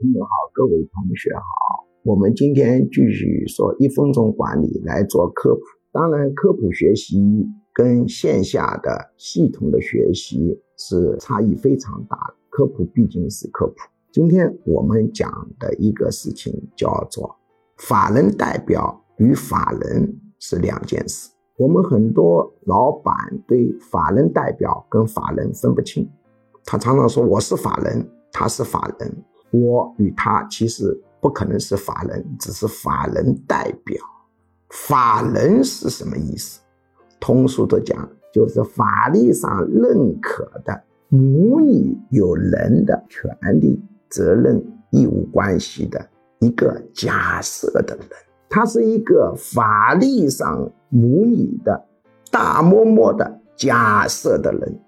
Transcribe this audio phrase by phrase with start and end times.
[0.00, 1.42] 朋友好，各位同学好。
[2.04, 5.60] 我们今天继续说一分钟管理来做科普。
[5.90, 12.34] 当然，科普学习跟线下的系统的学习是差异非常大的。
[12.48, 13.74] 科普毕竟是科普。
[14.12, 17.34] 今天我们讲的一个事情叫做
[17.78, 21.28] 法人代表与法人是两件事。
[21.56, 23.14] 我们很多老板
[23.48, 26.08] 对法人代表跟法人分不清，
[26.64, 28.08] 他常常说我是法人。
[28.30, 33.96] 他是法人，我与他其实不可能是法人，只是法人代表。
[34.70, 36.60] 法人是什么意思？
[37.18, 43.30] 通俗的讲，就是法律上认可的母女有人的权
[43.60, 46.06] 利、责任、义务关系的
[46.38, 48.06] 一个假设的人。
[48.50, 51.86] 他是一个法律上母女的
[52.30, 54.80] 大嬷嬷的假设的人。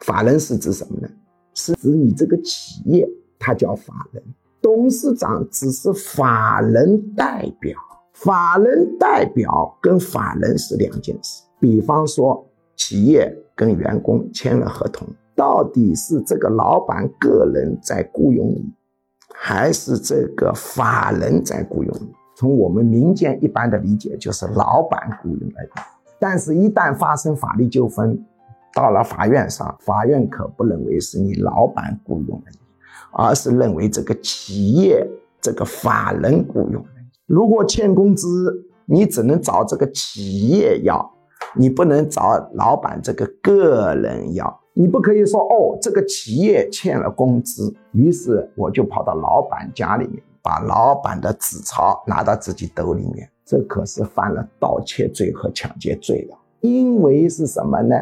[0.00, 1.08] 法人是指什么呢？
[1.54, 4.22] 是指你这个企业，他叫法人，
[4.60, 7.76] 董事长只是法人代表，
[8.12, 11.42] 法人代表跟法人是两件事。
[11.60, 18.72] 比方说，企业跟员工签了合同，到底是这个老板个人在雇佣你，
[19.34, 22.12] 还是这个法人在雇佣你？
[22.36, 25.82] 从我们民间一般的理解，就是老板雇佣了你，
[26.20, 28.24] 但是，一旦发生法律纠纷。
[28.74, 32.58] 到了法院上，法院可不认为是你老板雇佣了你，
[33.12, 35.06] 而是认为这个企业
[35.40, 37.08] 这个法人雇佣了你。
[37.26, 41.10] 如果欠工资，你只能找这个企业要，
[41.54, 44.60] 你不能找老板这个个人要。
[44.72, 56.36] 你不可以说哦，这个企业欠了工资，于是我就跑到老板家里面，把老板的纸钞拿到自己兜里面，这可是犯了盗窃罪和抢劫罪的。
[56.60, 57.96] 因为是什么呢？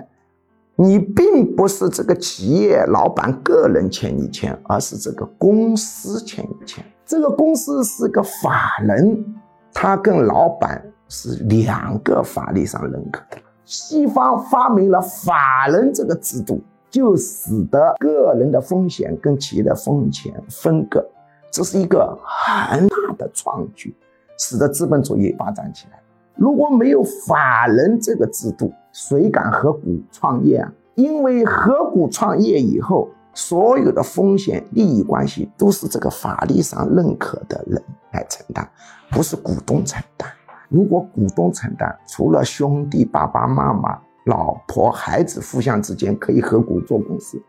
[0.79, 6.85] 你并不是这个企业老板个人欠你钱，而是这个公司欠你钱。
[7.07, 9.25] 这个公司是个法人，
[9.73, 13.39] 他跟老板是两个法律上认可的。
[13.65, 21.03] 西方发明了法人这个制度，就使得个人的风险跟企业的风险分割，
[21.51, 23.97] 这是一个很大的创举，
[24.39, 25.99] 使得资本主义发展起来。
[26.37, 30.73] 如果没有法人这个制度，谁敢合股创业啊？
[30.95, 37.83] 因为合股创业以后，所有的风险、利益关系都是这个法律上认可的人
[38.13, 38.69] 来承担，
[39.11, 40.29] 不是股东承担。
[40.69, 47.41] 如果股东承担，除了兄弟、爸爸妈妈、老婆、孩子互相之间可以合股做公司，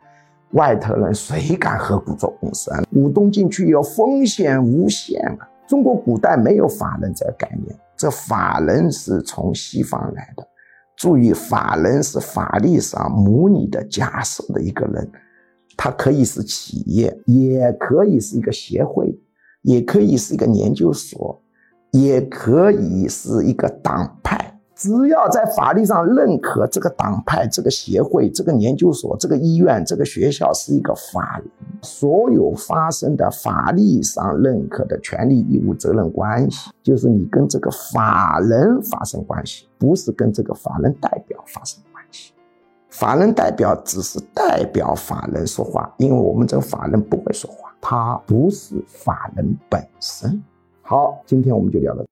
[0.51, 2.83] 外头人谁敢合股做公司啊？
[2.93, 5.49] 股东进去以后，风险无限啊！
[5.67, 7.77] 中国古代没有法人这个概念。
[7.97, 10.47] 这法人是从西方来的，
[10.95, 15.11] 注意，法人是法律上模拟的假设的一个人，
[15.75, 19.19] 他可以是企业，也可以是一个协会，
[19.63, 21.41] 也可以是一个研究所，
[21.91, 24.46] 也可以是一个党派。
[24.77, 31.49] 只要在法律上认可这个党派、这个协会、这个研究所、这个医院、这个学校是一个法人，
[31.81, 42.33] 所有发生的法律上认可的权利、义务、责任关系，就是你跟这个法人发生关系，不是跟这个法人代表发生关系。
[42.89, 50.39] 法人代表只是代表法人说话，因为我们这个法人不会说话，他不是法人本身。
[50.83, 52.05] 好，今天我们就聊到。